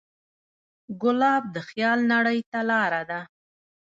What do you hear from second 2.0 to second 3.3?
نړۍ ته لاره ده.